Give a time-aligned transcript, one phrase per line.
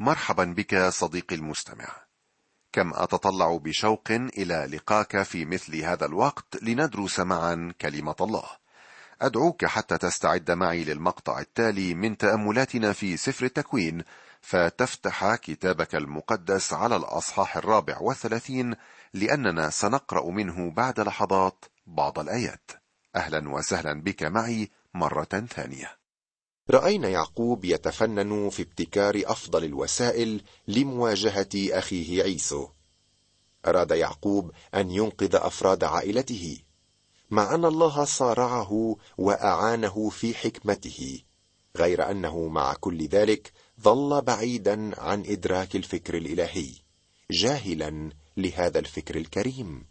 [0.00, 1.88] مرحبا بك صديقي المستمع.
[2.72, 8.44] كم أتطلع بشوق إلى لقاك في مثل هذا الوقت لندرس معا كلمة الله.
[9.22, 14.04] أدعوك حتى تستعد معي للمقطع التالي من تأملاتنا في سفر التكوين
[14.40, 18.74] فتفتح كتابك المقدس على الأصحاح الرابع والثلاثين
[19.14, 22.70] لأننا سنقرأ منه بعد لحظات بعض الآيات.
[23.16, 25.97] أهلا وسهلا بك معي مرة ثانية.
[26.70, 32.68] رأينا يعقوب يتفنن في ابتكار أفضل الوسائل لمواجهة أخيه عيسو.
[33.66, 36.58] أراد يعقوب أن ينقذ أفراد عائلته.
[37.30, 41.22] مع ان الله صارعه وأعانه في حكمته
[41.76, 46.70] غير أنه مع كل ذلك ظل بعيدا عن إدراك الفكر الإلهي
[47.30, 49.84] جاهلا لهذا الفكر الكريم.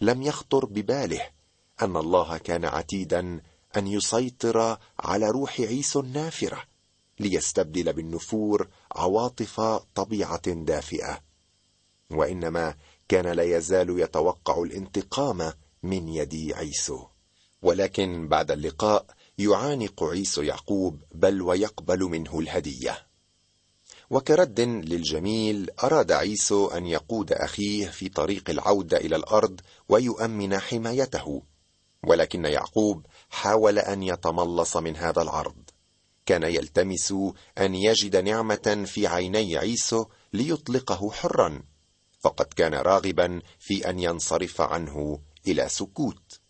[0.00, 1.22] لم يخطر بباله
[1.82, 3.40] أن الله كان عتيدا
[3.78, 6.62] أن يسيطر على روح عيسو النافرة
[7.20, 9.60] ليستبدل بالنفور عواطف
[9.94, 11.20] طبيعة دافئة.
[12.10, 12.74] وإنما
[13.08, 17.06] كان لا يزال يتوقع الانتقام من يد عيسو
[17.62, 19.06] ولكن بعد اللقاء
[19.38, 23.06] يعانق عيسو يعقوب بل ويقبل منه الهدية.
[24.10, 31.42] وكرد للجميل أراد عيسو أن يقود أخيه في طريق العودة إلى الأرض ويؤمن حمايته.
[32.06, 35.70] ولكن يعقوب حاول أن يتملص من هذا العرض.
[36.26, 37.14] كان يلتمس
[37.58, 41.62] أن يجد نعمة في عيني عيسو ليطلقه حرا
[42.20, 46.40] فقد كان راغبا في أن ينصرف عنه إلى سكوت.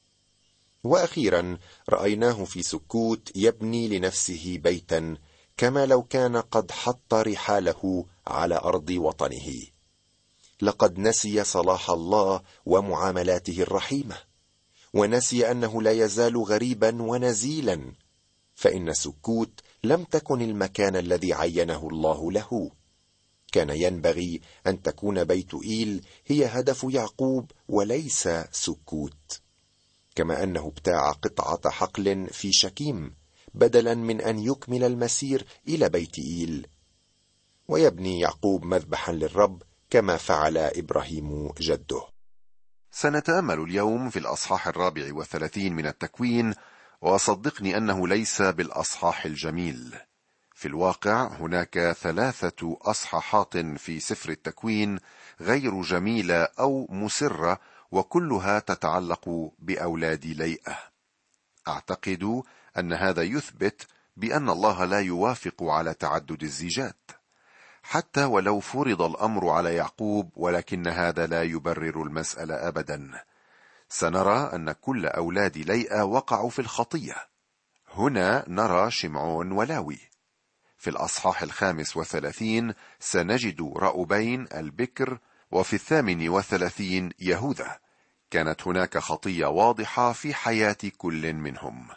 [0.85, 5.17] وأخيرا رأيناه في سكوت يبني لنفسه بيتا
[5.57, 9.53] كما لو كان قد حط رحاله على أرض وطنه.
[10.63, 14.28] لقد نسي صلاح الله ومعاملاته الرحيمة.
[14.95, 17.93] ونسي أنه لا يزال غريبا ونزيلا
[18.55, 22.71] فإن سكوت لم تكن المكان الذي عينه الله له.
[23.53, 29.41] كان ينبغي أن تكون بيت إيل هي هدف يعقوب وليس سكوت.
[30.15, 33.15] كما أنه ابتاع قطعة حقل في شكيم
[33.55, 36.67] بدلا من أن يكمل المسير إلى بيت إيل.
[37.69, 42.18] ويبني يعقوب مذبحا للرب كما فعل إبراهيم جده.
[42.91, 46.55] سنتأمل اليوم في الأصحاح الرابع والثلاثين من التكوين
[47.01, 49.97] وصدقني أنه ليس بالأصحاح الجميل.
[50.55, 54.99] في الواقع هناك ثلاثة أصحاحات في سفر التكوين
[55.41, 57.61] غير جميلة أو مسرة
[57.91, 60.79] وكلها تتعلق بأولاد ليئة.
[61.69, 62.43] أعتقد
[62.79, 67.18] أن هذا يثبت بأن الله لا يوافق على تعدد الزيجات.
[67.91, 73.25] حتى ولو فرض الأمر على يعقوب ولكن هذا لا يبرر المسألة ابدا.
[73.89, 77.15] سنرى أن كل أولاد ليئة وقعوا في الخطية.
[77.95, 79.99] هنا نرى شمعون ولاوي.
[80.79, 85.19] في الأصحاح الخامس والثلاثين سنجد رأبين البكر
[85.51, 87.79] وفي الثامن والثلاثين يهوذا.
[88.31, 91.89] كانت هناك خطية واضحة في حياة كل منهم.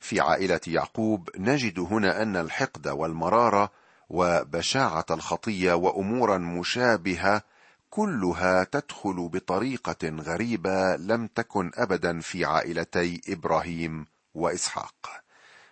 [0.00, 3.79] في عائلة يعقوب نجد هنا أن الحقد والمرارة
[4.10, 7.42] وبشاعة الخطية وأمورا مشابهة
[7.90, 15.22] كلها تدخل بطريقة غريبة لم تكن ابدا في عائلتي إبراهيم وإسحاق.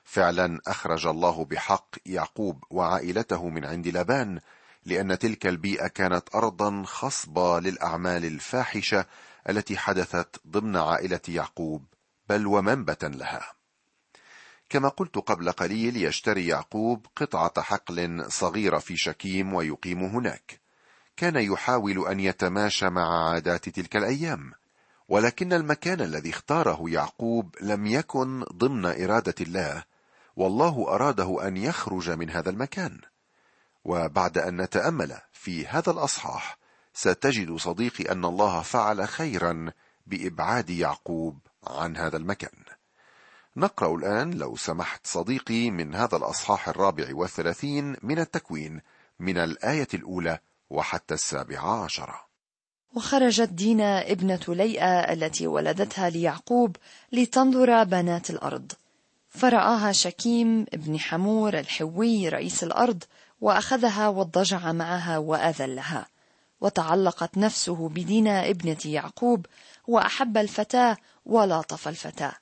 [0.04, 4.40] فعلا أخرج الله بحق يعقوب وعائلته من عند لبان
[4.84, 9.06] لأن تلك البيئة كانت ارضا خصبة للأعمال الفاحشة
[9.48, 11.84] التي حدثت ضمن عائلة يعقوب
[12.28, 13.57] بل ومنبتا لها.
[14.68, 20.60] كما قلت قبل قليل يشتري يعقوب قطعة حقل صغيرة في شكيم ويقيم هناك.
[21.16, 24.52] كان يحاول أن يتماشى مع عادات تلك الأيام.
[25.08, 29.84] ولكن المكان الذي اختاره يعقوب لم يكن ضمن إرادة الله.
[30.36, 33.00] والله أراده أن يخرج من هذا المكان.
[33.84, 36.58] وبعد أن نتأمل في هذا الأصحاح
[36.94, 39.72] ستجد صديقي أن الله فعل خيرا
[40.06, 42.67] بإبعاد يعقوب عن هذا المكان.
[43.58, 48.80] نقرأ الآن لو سمحت صديقي من هذا الأصحاح الرابع والثلاثين من التكوين
[49.20, 50.38] من الآية الأولى
[50.70, 52.28] وحتى السابعه عشره
[52.94, 56.76] وخرجت دينا ابنة ليئة التي ولدتها ليعقوب
[57.12, 58.72] لتنظر بنات الأرض.
[59.28, 63.04] فرآها شكيم ابن حمور الحوي رئيس الأرض
[63.40, 66.06] وأخذها واضطجع معها وأذلها.
[66.60, 69.46] وتعلقت نفسه بدينا ابنة يعقوب
[69.86, 70.96] وأحب الفتاة
[71.26, 72.32] ولاطف الفتاة.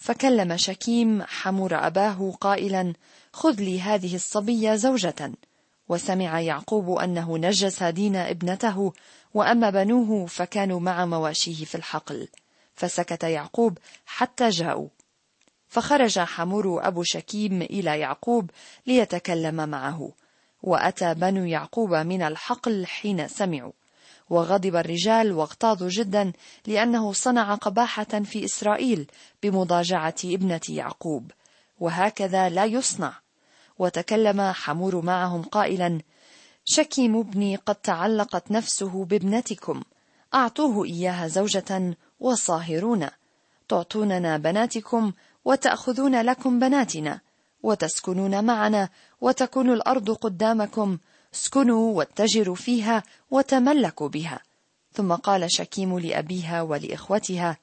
[0.00, 2.92] فكلم شكيم حمور أباه قائلا
[3.32, 5.32] خذ لي هذه الصبية زوجة.
[5.88, 8.92] وسمع يعقوب أنه نجس دينا ابنته
[9.34, 12.28] وأما بنوه فكانوا مع مواشيه في الحقل.
[12.74, 14.88] فسكت يعقوب حتى جاءوا.
[15.68, 18.50] فخرج حمور أبو شكيم إلى يعقوب
[18.86, 20.12] ليتكلم معه.
[20.62, 23.72] وأتى بنو يعقوب من الحقل حين سمعوا.
[24.30, 26.32] وغضب الرجال واغتاظوا جدا
[26.66, 29.06] لأنه صنع قباحة في إسرائيل
[29.42, 31.30] بمضاجعة ابنة يعقوب.
[31.80, 33.12] وهكذا لا يصنع.
[33.78, 36.00] وتكلم حمور معهم قائلا
[36.64, 39.82] شكيم ابني قد تعلقت نفسه بابنتكم.
[40.34, 43.06] أعطوه إياها زوجة وصاهرون.
[43.68, 45.12] تعطوننا بناتكم
[45.44, 47.20] وتأخذون لكم بناتنا.
[47.62, 48.88] وتسكنون معنا
[49.20, 50.98] وتكون الأرض قدامكم
[51.34, 54.40] اسكنوا واتجروا فيها وتملكوا بها.
[54.92, 57.56] ثم قال شكيم لأبيها ولإخوتها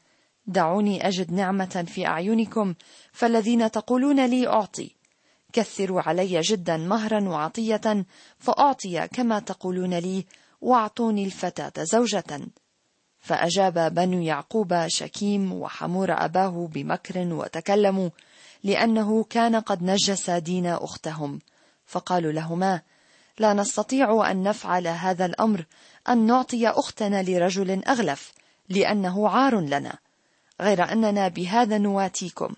[0.48, 2.74] دعوني أجد نعمة في أعينكم
[3.12, 4.92] فالذين تقولون لي أعطي.
[5.54, 8.06] كثروا علي جدا مهرا وعطية
[8.40, 10.26] فأعطي كما تقولون لي
[10.62, 12.42] وأعطوني الفتاة زوجة.
[13.20, 18.10] فأجاب بنو يعقوب شكيم وحمور أباه بمكر وتكلموا
[18.64, 21.40] لأنه كان قد نجس دين أختهم.
[21.86, 22.82] فقالوا لهما
[23.40, 25.66] لا نستطيع أن نفعل هذا الأمر
[26.10, 28.32] أن نعطي أختنا لرجل أغلف
[28.70, 29.98] لأنه عار لنا.
[30.62, 32.54] غير أننا بهذا نواتيكم.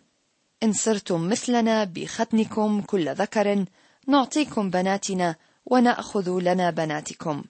[0.63, 3.65] إن صرتم مثلنا بختنكم كل ذكر
[4.07, 5.35] نعطيكم بناتنا
[5.65, 7.43] ونأخذ لنا بناتكم.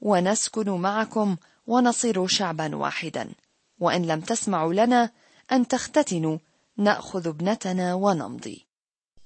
[0.00, 1.36] ونسكن معكم
[1.66, 3.32] ونصير شعبا واحدا.
[3.80, 5.10] وإن لم تسمعوا لنا
[5.52, 6.38] أن تختتنوا
[6.76, 8.66] نأخذ ابنتنا ونمضي.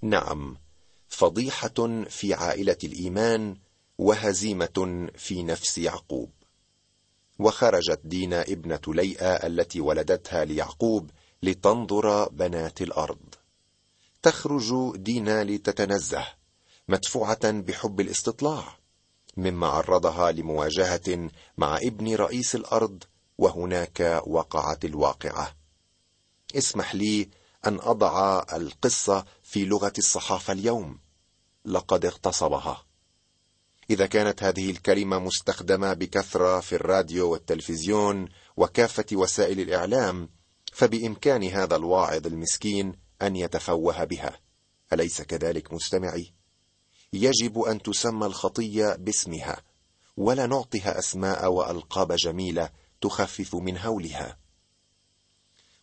[0.02, 0.56] نعم.
[1.08, 3.56] فضيحة في عائلة الإيمان
[3.98, 6.30] وهزيمة في نفس يعقوب.
[7.38, 11.10] وخرجت دينا ابنة ليئة التي ولدتها ليعقوب
[11.42, 13.34] لتنظر بنات الأرض.
[14.22, 16.26] تخرج دينا لتتنزه
[16.88, 18.78] مدفوعة بحب الاستطلاع
[19.36, 23.04] مما عرضها لمواجهة مع ابن رئيس الأرض
[23.38, 25.56] وهناك وقعت الواقعة.
[26.56, 27.28] اسمح لي
[27.68, 30.98] أن أضع القصة في لغة الصحافة اليوم.
[31.64, 32.84] لقد اغتصبها.
[33.90, 40.28] إذا كانت هذه الكلمة مستخدمة بكثرة في الراديو والتلفزيون وكافة وسائل الإعلام
[40.72, 42.92] فبإمكان هذا الواعظ المسكين
[43.22, 44.40] أن يتفوه بها.
[44.92, 46.34] أليس كذلك مستمعي؟
[47.12, 49.62] يجب أن تسمى الخطية باسمها
[50.16, 52.70] ولا نعطيها أسماء وألقاب جميلة
[53.00, 54.38] تخفف من هولها.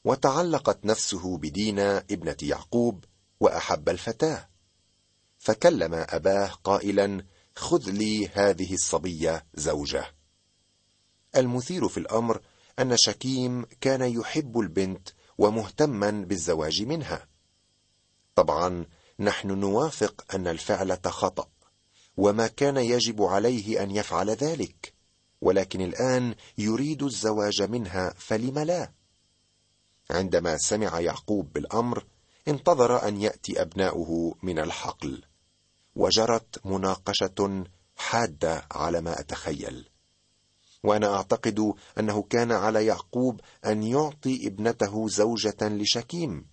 [0.06, 3.06] وتعلقت نفسه بدينا ابنة يعقوب
[3.40, 4.50] وأحب الفتاة.
[5.38, 7.26] فكلم أباه قائلا
[7.56, 10.16] خذ لي هذه الصبية زوجة.
[11.36, 12.42] المثير في الأمر
[12.80, 17.28] أن شكيم كان يحب البنت ومهتما بالزواج منها.
[18.36, 18.86] طبعا
[19.20, 21.48] نحن نوافق أن الفعل خطأ
[22.18, 24.94] وما كان يجب عليه أن يفعل ذلك
[25.42, 28.92] ولكن الآن يريد الزواج منها فلم لا؟
[30.10, 32.06] عندما سمع يعقوب بالأمر
[32.48, 35.24] انتظر أن يأتي أبناؤه من الحقل
[35.96, 37.64] وجرت مناقشة
[37.96, 39.90] حادة على ما أتخيل.
[40.84, 46.48] وأنا أعتقد أنه كان على يعقوب أن يعطي ابنته زوجة لشكيم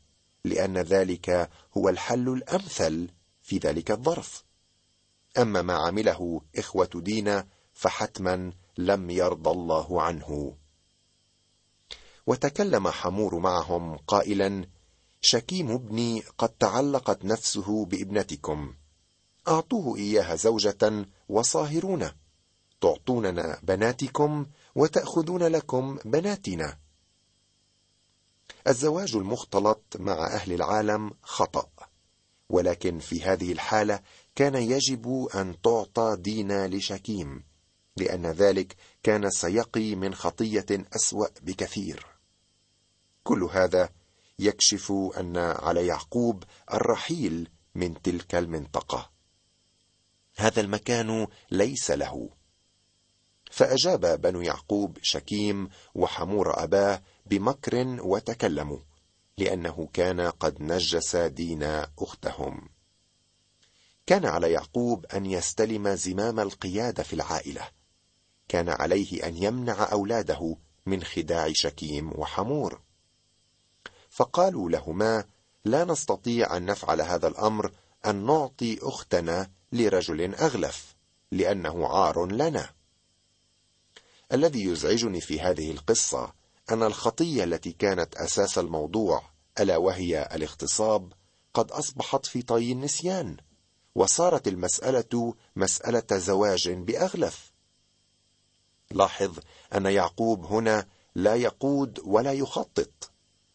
[0.45, 3.11] لأن ذلك هو الحل الأمثل
[3.43, 4.45] في ذلك الظرف.
[5.39, 10.57] أما ما عمله إخوة دينا فحتما لم يرضى الله عنه.
[12.27, 14.67] وتكلم حمور معهم قائلا
[15.21, 18.75] شكيم ابني قد تعلقت نفسه بابنتكم.
[19.49, 22.11] أعطوه إياها زوجة وصاهرون.
[22.81, 26.79] تعطوننا بناتكم وتأخذون لكم بناتنا.
[28.69, 31.69] الزواج المختلط مع أهل العالم خطأ
[32.49, 34.01] ولكن في هذه الحالة
[34.35, 37.45] كان يجب أن تعطى دينا لشكيم
[37.97, 42.12] لأن ذلك كان سيقي من خطية أسوأ بكثير.
[43.25, 43.89] كل هذا
[44.39, 49.11] يكشف أن على يعقوب الرحيل من تلك المنطقة.
[50.37, 52.31] هذا المكان ليس له.
[53.51, 58.79] فأجاب بنو يعقوب شكيم وحمور أباه بمكر وتكلموا
[59.39, 61.63] لأنه كان قد نجس دين
[61.99, 62.69] أختهم.
[64.07, 67.69] كان على يعقوب أن يستلم زمام القيادة في العائلة.
[68.49, 72.83] كان عليه أن يمنع أولاده من خداع شكيم وحمور.
[74.13, 75.25] فقالوا لهما
[75.65, 77.73] لا نستطيع أن نفعل هذا الأمر
[78.07, 80.97] أن نعطي أختنا لرجل أغلف
[81.31, 82.71] لأنه عار لنا.
[84.33, 86.33] الذي يزعجني في هذه القصة
[86.71, 89.23] أن الخطية التي كانت أساس الموضوع
[89.61, 91.13] ألا وهي الاغتصاب
[91.55, 93.37] قد أصبحت في طي النسيان
[93.95, 97.53] وصارت المسألة مسألة زواج بأغلف.
[98.91, 99.39] لاحظ
[99.75, 103.12] أن يعقوب هنا لا يقود ولا يخطط.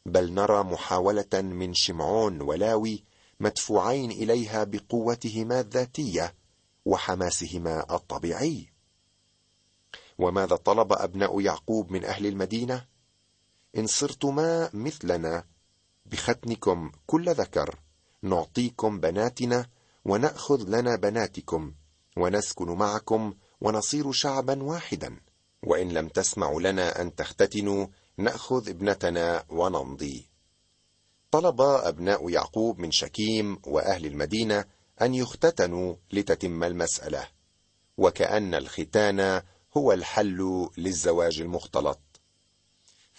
[0.07, 3.03] بل نرى محاولة من شمعون ولاوي
[3.39, 6.35] مدفوعين إليها بقوتهما الذاتية
[6.85, 8.67] وحماسهما الطبيعي.
[10.17, 12.85] وماذا طلب أبناء يعقوب من أهل المدينة؟
[13.77, 15.43] إن صرتما مثلنا
[16.05, 17.79] بختنكم كل ذكر
[18.21, 19.69] نعطيكم بناتنا
[20.05, 21.73] ونأخذ لنا بناتكم
[22.17, 25.19] ونسكن معكم ونصير شعبا واحدا
[25.63, 27.87] وإن لم تسمعوا لنا أن تختتنوا
[28.17, 30.29] نأخذ ابنتنا ونمضي.
[31.31, 34.65] طلب أبناء يعقوب من شكيم وأهل المدينة
[35.01, 37.27] أن يختتنوا لتتم المسألة
[37.97, 39.41] وكأن الختان
[39.77, 41.99] هو الحل للزواج المختلط.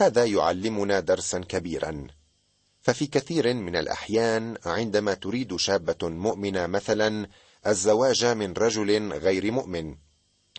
[0.01, 2.07] هذا يعلمنا درسا كبيرا.
[2.83, 7.29] ففي كثير من الأحيان عندما تريد شابة مؤمنة مثلا
[7.67, 9.97] الزواج من رجل غير مؤمن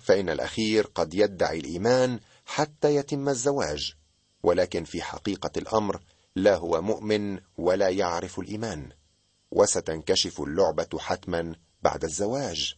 [0.01, 3.99] فإن الأخير قد يدعي الإيمان حتى يتم الزواج.
[4.43, 6.01] ولكن في حقيقة الأمر
[6.36, 8.89] لا هو مؤمن ولا يعرف الإيمان
[9.51, 12.75] وستنكشف اللعبة حتما بعد الزواج.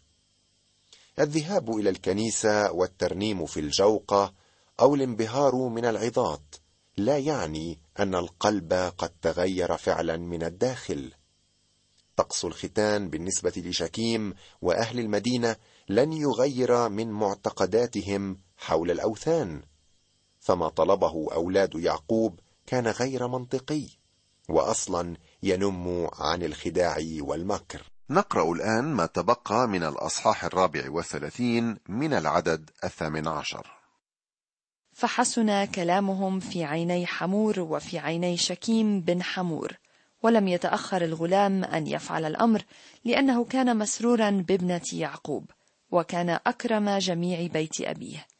[1.19, 4.33] الذهاب إلى الكنيسة والترنيم في الجوقة
[4.79, 6.55] أو الانبهار من العظات
[6.97, 11.13] لا يعني أن القلب قد تغير فعلا من الداخل.
[12.15, 15.55] طقس الختان بالنسبة لشكيم وأهل المدينة
[15.89, 19.61] لن يغير من معتقداتهم حول الأوثان.
[20.41, 23.87] فما طلبه أولاد يعقوب كان غير منطقي
[24.49, 27.81] واصلا ينم عن الخداع والمكر.
[28.09, 33.67] نقرأ الآن ما تبقى من الأصحاح الرابع والثلاثين من العدد الثامن عشر.
[34.93, 39.77] فحسن كلامهم في عيني حمور وفي عيني شكيم بن حمور
[40.23, 42.63] ولم يتأخر الغلام أن يفعل الأمر
[43.05, 45.51] لأنه كان مسرورا بابنة يعقوب
[45.91, 48.30] وكان أكرم جميع بيت أبيه.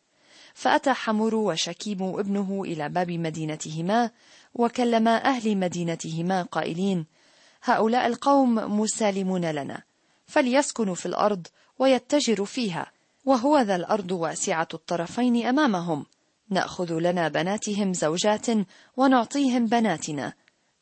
[0.54, 4.12] فأتى حمور وشكيم ابنه إلى باب مدينتهما
[4.54, 7.06] وكلما أهل مدينتهما قائلين
[7.64, 9.82] هؤلاء القوم مسالمون لنا
[10.28, 11.48] فليسكنوا في الأرض
[11.80, 12.92] ويتجروا فيها
[13.26, 16.06] وهو ذا الأرض واسعة الطرفين أمامهم
[16.50, 18.48] نأخذ لنا بناتهم زوجات
[18.98, 20.34] ونعطيهم بناتنا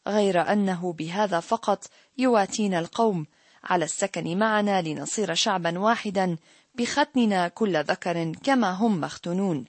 [0.08, 1.86] غير أنه بهذا فقط
[2.18, 3.26] يواتينا القوم
[3.64, 6.38] على السكن معنا لنصير شعبا واحدا
[6.80, 9.66] بختننا كل ذكر كما هم مختنون.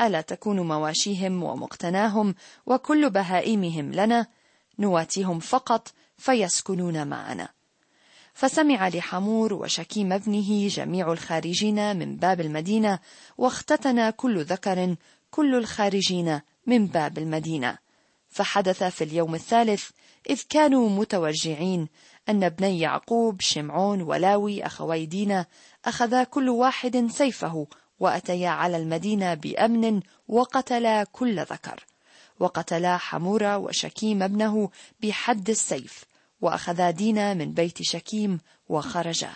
[0.00, 2.34] ألا تكون مواشيهم ومقتناهم
[2.66, 4.26] وكل بهائمهم لنا
[4.78, 5.88] نواتيهم فقط
[6.18, 7.48] فيسكنون معنا.
[8.34, 12.98] فسمع لحمور وشكيم ابنه جميع الخارجين من باب المدينة
[13.38, 14.96] واختتن كل ذكر
[15.30, 17.78] كل الخارجين من باب المدينة.
[18.28, 19.90] فحدث في اليوم الثالث
[20.30, 21.88] إذ كانوا متوجعين
[22.28, 25.46] أن ابني يعقوب شمعون ولاوي أخوي دينا
[25.88, 27.66] اخذا كل واحد سيفه
[28.00, 31.86] وأتيا على المدينة بأمن وقتلا كل ذكر.
[32.40, 34.70] وقتلا حمورة وشكيم ابنه
[35.02, 36.04] بحد السيف
[36.40, 39.30] وأخذا دينا من بيت شكيم وخرجا.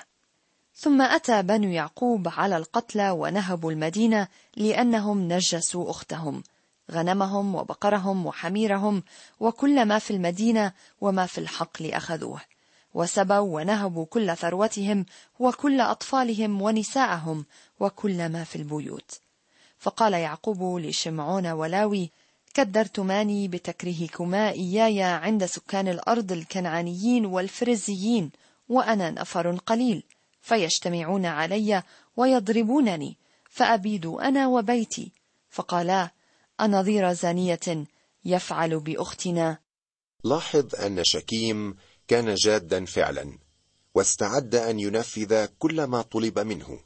[0.74, 6.42] ثم أتى بنو يعقوب على القتلى ونهبوا المدينة لأنهم نجسوا أختهم.
[6.90, 9.02] غنمهم وبقرهم وحميرهم
[9.40, 12.40] وكل ما في المدينة وما في الحقل أخذوه
[12.94, 15.06] وسبوا ونهبوا كل ثروتهم
[15.38, 17.44] وكل أطفالهم ونساءهم
[17.80, 19.20] وكل ما في البيوت.
[19.78, 22.10] فقال يعقوب لشمعون ولاوي
[22.54, 28.30] كدرتماني بتكريهكما إياي عند سكان الأرض الكنعانيين والفرزيين
[28.68, 30.02] وأنا نفر قليل
[30.42, 31.82] فيجتمعون علي
[32.16, 33.16] ويضربونني
[33.50, 35.12] فأبيد أنا وبيتي.
[35.50, 36.10] فقالا
[36.60, 37.86] أنظير زانية
[38.24, 39.58] يفعل بأختنا؟
[40.24, 41.76] لاحظ أن شكيم
[42.08, 43.38] كان جادا فعلا
[43.94, 46.78] واستعد أن ينفذ كل ما طلب منه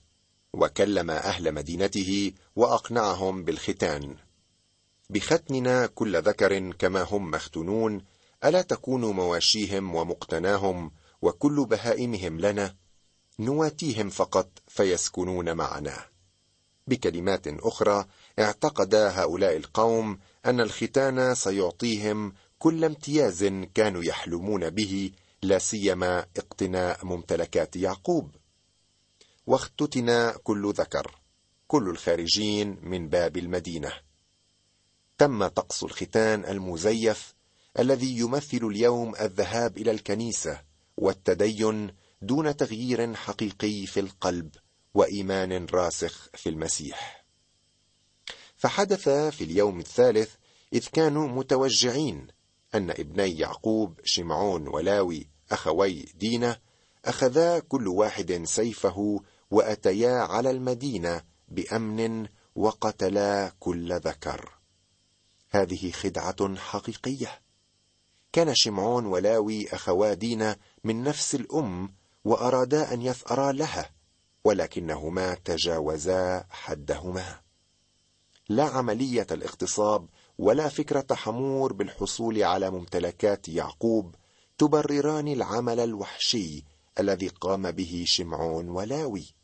[0.52, 4.16] وكلم أهل مدينته وأقنعهم بالختان.
[5.10, 8.04] بختننا كل ذكر كما هم مختونون
[8.44, 10.90] ألا تكون مواشيهم ومقتناهم
[11.22, 12.74] وكل بهائمهم لنا
[13.38, 16.04] نواتيهم فقط فيسكنون معنا.
[16.86, 18.06] بكلمات أخرى
[18.38, 23.44] اعتقد هؤلاء القوم أن الختان سيعطيهم كل امتياز
[23.74, 25.10] كانوا يحلمون به
[25.42, 28.36] لا سيما اقتناء ممتلكات يعقوب.
[29.46, 31.20] واختتن كل ذكر
[31.68, 33.92] كل الخارجين من باب المدينة.
[35.18, 37.34] تم طقس الختان المزيف
[37.78, 40.62] الذي يمثل اليوم الذهاب إلى الكنيسة
[40.96, 44.50] والتدين دون تغيير حقيقي في القلب
[44.94, 47.26] وإيمان راسخ في المسيح.
[48.56, 50.34] فحدث في اليوم الثالث
[50.72, 52.35] إذ كانوا متوجعين
[52.74, 56.60] أن ابني يعقوب شمعون ولاوي أخوي دينا
[57.04, 59.20] أخذا كل واحد سيفه
[59.50, 64.50] وأتيا على المدينة بأمن وقتلا كل ذكر.
[65.50, 67.40] هذه خدعة حقيقية.
[68.32, 71.94] كان شمعون ولاوي أخوا دينا من نفس الأم
[72.24, 73.90] وأرادا أن يثأرا لها
[74.44, 77.40] ولكنهما تجاوزا حدهما.
[78.48, 80.08] لا عملية الاغتصاب
[80.38, 84.14] ولا فكرة حمور بالحصول على ممتلكات يعقوب
[84.58, 86.64] تبرران العمل الوحشي
[87.00, 89.34] الذي قام به شمعون ولاوي.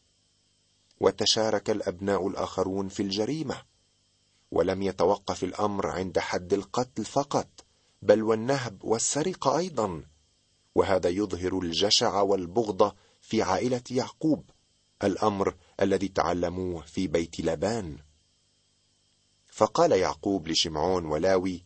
[1.00, 3.62] وتشارك الأبناء الآخرون في الجريمة.
[4.50, 7.49] ولم يتوقف الأمر عند حد القتل فقط
[8.02, 10.02] بل والنهب والسرقة أيضا.
[10.75, 14.50] وهذا يظهر الجشع والبغضة في عائلة يعقوب
[15.04, 17.99] الأمر الذي تعلموه في بيت لبان.
[19.52, 21.64] فقال يعقوب لشمعون ولاوي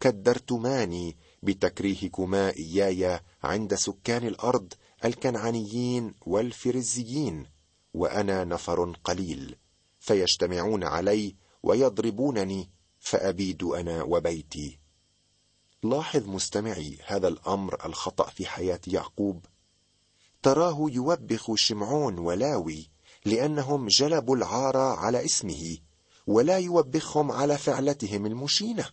[0.00, 4.72] كدرتماني بتكريهكما إياي عند سكان الأرض
[5.04, 7.46] الكنعانيين والفرزيين
[7.94, 9.56] وأنا نفر قليل
[10.00, 14.78] فيجتمعون علي ويضربونني فأبيد أنا وبيتي.
[15.82, 19.46] لاحظ مستمعي هذا الأمر الخطأ في حياة يعقوب.
[20.42, 22.90] تراه يوبخ شمعون ولاوي
[23.24, 25.78] لأنهم جلبوا العار على اسمه
[26.28, 28.90] ولا يوبخهم على فعلتهم المشينة.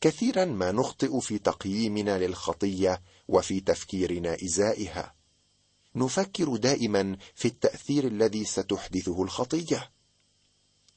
[0.00, 5.14] كثيرا ما نخطئ في تقييمنا للخطية وفي تفكيرنا إزائها.
[5.94, 9.90] نفكر دائما في التأثير الذي ستحدثه الخطية.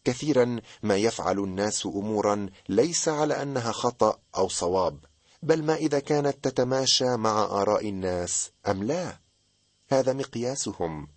[0.03, 5.05] كثيرا ما يفعل الناس امورا ليس على أنها خطأ أو صواب
[5.43, 9.19] بل ما إذا كانت تتماشى مع آراء الناس أم لا.
[9.89, 11.07] هذا مقياسهم.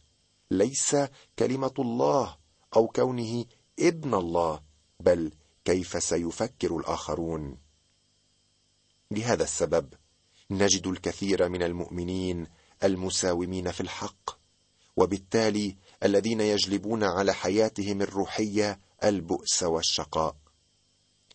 [0.51, 0.97] ليس
[1.39, 2.37] كلمة الله
[2.77, 3.45] أو كونه
[3.79, 4.61] ابن الله
[5.01, 5.33] بل
[5.65, 7.59] كيف سيفكر الآخرون؟
[9.11, 9.95] لهذا السبب
[10.51, 12.47] نجد الكثير من المؤمنين
[12.85, 14.31] المساومين في الحق
[14.97, 20.37] وبالتالي الذين يجلبون على حياتهم الروحية البؤس والشقاء.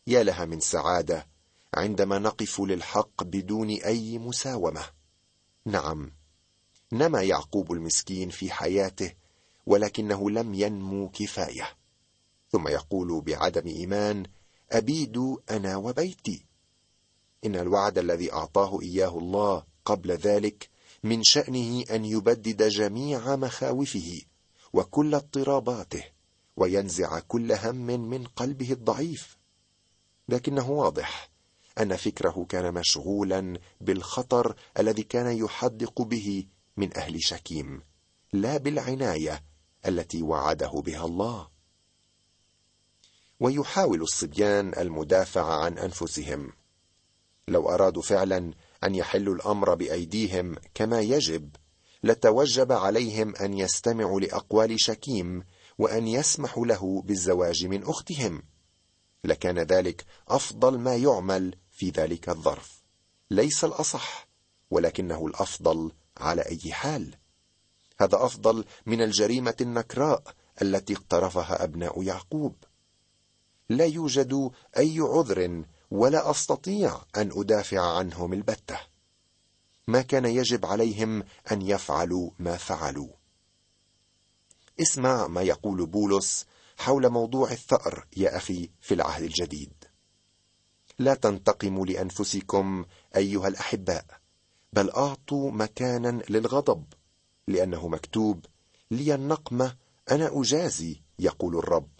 [0.07, 1.27] يا لها من سعادة
[1.73, 4.85] عندما نقف للحق بدون أي مساومة.
[5.65, 6.11] نعم
[6.91, 9.13] نما يعقوب المسكين في حياته
[9.65, 11.78] ولكنه لم ينمو كفاية.
[12.51, 14.25] ثم يقول بعدم إيمان
[14.71, 16.45] أبيد أنا وبيتي.
[17.45, 20.69] إن الوعد الذي أعطاه إياه الله قبل ذلك
[21.03, 24.21] من شأنه أن يبدد جميع مخاوفه
[24.73, 26.03] وكل اضطراباته
[26.57, 27.75] وينزع كل هم
[28.09, 29.37] من قلبه الضعيف.
[30.29, 31.29] لكنه واضح
[31.79, 36.45] أن فكره كان مشغولا بالخطر الذي كان يحدق به
[36.77, 37.81] من أهل شكيم
[38.33, 39.43] لا بالعناية
[39.87, 41.58] التي وعده بها الله.
[43.39, 46.51] ويحاول الصبيان المدافعه عن أنفسهم.
[47.47, 51.55] لو أرادوا فعلا أن يحلوا الأمر بأيديهم كما يجب
[52.03, 55.43] لتوجب عليهم أن يستمعوا لأقوال شكيم
[55.77, 58.43] وأن يسمحوا له بالزواج من أختهم.
[59.23, 62.83] لكان ذلك أفضل ما يعمل في ذلك الظرف.
[63.31, 64.27] ليس الأصح
[64.71, 67.15] ولكنه الأفضل على أي حال.
[67.99, 70.23] هذا أفضل من الجريمة النكراء
[70.61, 72.55] التي اقترفها أبناء يعقوب.
[73.69, 78.79] لا يوجد أي عذر ولا أستطيع أن أدافع عنهم البتة.
[79.87, 83.09] ما كان يجب عليهم أن يفعلوا ما فعلوا.
[84.81, 86.45] اسمع ما يقول بولس
[86.77, 89.73] حول موضوع الثأر يا أخي في العهد الجديد.
[90.99, 94.05] لا تنتقموا لأنفسكم أيها الأحباء
[94.73, 96.85] بل أعطوا مكانا للغضب
[97.47, 98.45] لأنه مكتوب
[98.91, 99.75] لي النقمه
[100.11, 101.98] أنا أجازي يقول الرب.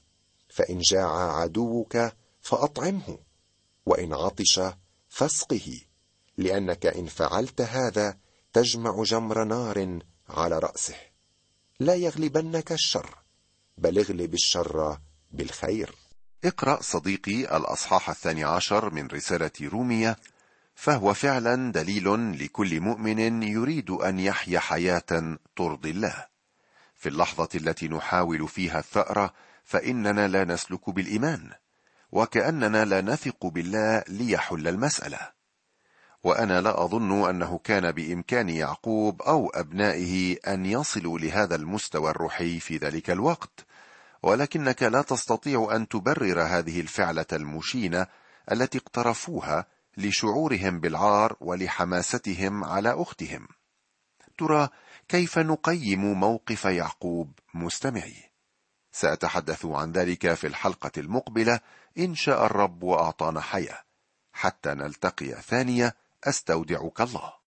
[0.50, 1.98] فإن جاع عدوك
[2.42, 3.18] فأطعمه
[3.86, 4.62] وإن عطش
[5.10, 5.82] فاسقه
[6.38, 8.18] لأنك إن فعلت هذا
[8.54, 10.96] تجمع جمر نار على رأسه.
[11.80, 13.16] لا يغلبنك الشر
[13.78, 14.98] بل اغلب الشر
[15.32, 15.96] بالخير.
[16.46, 20.18] اقرأ صديقي الأصحاح الثاني عشر من رسالة رومية
[20.76, 26.26] فهو فعلا دليل لكل مؤمن يريد أن يحيا حياة ترضي الله.
[26.96, 29.34] في اللحظة التي نحاول فيها الثأر
[29.70, 31.50] فإننا لا نسلك بالإيمان
[32.12, 35.20] وكأننا لا نثق بالله ليحل المسألة.
[36.24, 42.78] وأنا لا أظن أنه كان بإمكان يعقوب أو أبنائه أن يصلوا لهذا المستوى الروحي في
[42.78, 43.66] ذلك الوقت
[44.24, 48.08] ولكنك لا تستطيع أن تبرر هذه الفعلة المشينة
[48.52, 49.66] التي اقترفوها
[49.98, 53.48] لشعورهم بالعار ولحماستهم على أختهم.
[54.38, 54.70] ترى
[55.08, 58.29] كيف نقيم موقف يعقوب مستمعي؟
[58.92, 61.60] سأتحدث عن ذلك في الحلقة المقبلة
[61.98, 63.84] إن شاء الرب وأعطانا حياة.
[64.34, 67.34] حتى نلتقي ثانية أستودعك الله.